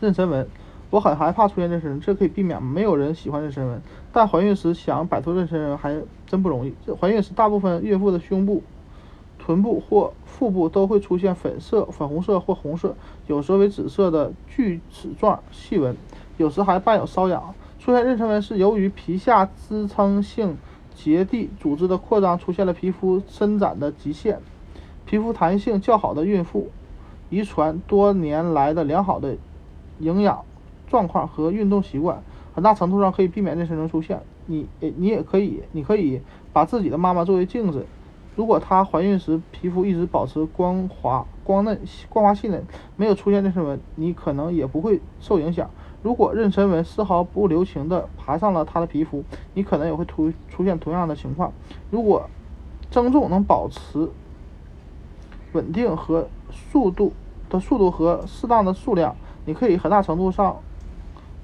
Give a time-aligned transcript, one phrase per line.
[0.00, 0.46] 妊娠纹，
[0.90, 2.62] 我很害怕出现妊娠纹，这可以避免？
[2.62, 3.80] 没有人喜欢妊娠纹，
[4.12, 6.74] 但怀孕时想摆脱妊娠纹还真不容易。
[6.86, 8.62] 这怀孕时，大部分孕妇的胸部、
[9.38, 12.94] 臀部或腹部都会出现粉色、粉红色或红色，
[13.26, 15.96] 有时候为紫色的锯齿状细纹，
[16.38, 17.54] 有时还伴有瘙痒。
[17.78, 20.56] 出现妊娠纹是由于皮下支撑性
[20.94, 24.38] 结缔组织的扩张出现了皮肤伸展的极限。
[25.06, 26.70] 皮肤弹性较好的孕妇，
[27.30, 29.36] 遗传多年来的良好的
[30.00, 30.44] 营养
[30.88, 32.20] 状况和运动习惯，
[32.54, 34.20] 很大程度上可以避免妊娠纹出现。
[34.46, 36.20] 你你也可以，你可以
[36.52, 37.86] 把自己的妈妈作为镜子，
[38.34, 42.64] 如果她怀孕时皮肤一直保持光滑、光嫩、光滑细嫩，
[42.96, 45.70] 没有出现妊娠纹，你可能也不会受影响。
[46.02, 49.22] 如果妊娠纹丝毫不留情地爬上了她的皮肤，
[49.54, 51.52] 你可能也会出出现同样的情况。
[51.90, 52.28] 如果
[52.90, 54.08] 增重能保持
[55.52, 57.12] 稳定和速度
[57.48, 60.56] 的速度和适当的数量，你可以很大程度上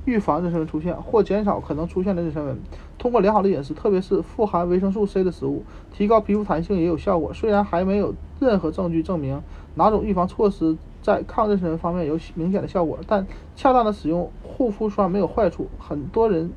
[0.04, 2.58] 预防妊娠纹出现或减少可能出现的妊娠纹。
[2.98, 7.32] 通过良好的饮食，特别是富含维生素 C 的食物，提高皮肤弹性也有效果。
[7.32, 9.42] 虽然还没有任何证据证明
[9.74, 15.68] 哪种预防措施在抗妊娠纹方面有明显的效果，但恰当的使用护肤霜没有坏处。
[15.78, 16.50] 很多人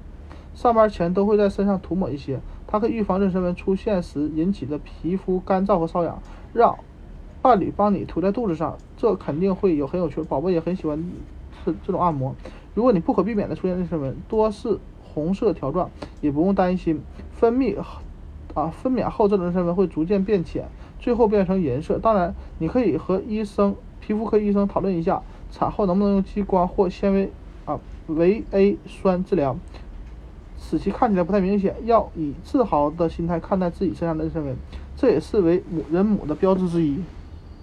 [0.53, 6.21] 上班前都会在身上涂抹一些，它可以预防妊娠纹出现时引起的皮肤干燥和瘙痒。
[6.51, 6.75] 让
[7.49, 11.03] 伴侣帮你涂在肚子上，这肯定会有很有趣，宝宝也很喜欢
[11.65, 12.35] 这这种按摩。
[12.75, 15.89] 如果你不可避免的出现妊娠纹，多是红色条状，
[16.21, 17.01] 也不用担心。
[17.31, 17.75] 分泌
[18.53, 20.67] 啊分娩后，这种妊娠纹会逐渐变浅，
[20.99, 21.97] 最后变成银色。
[21.97, 27.31] 当然，你可以和医生、皮肤科医生讨论一下，产后能不能用激光或纤维
[27.65, 29.57] 啊维 A 酸治疗，
[30.59, 31.75] 使其看起来不太明显。
[31.85, 34.55] 要以自豪的心态看待自己身上的妊娠纹，
[34.95, 36.99] 这也是为母人母的标志之一。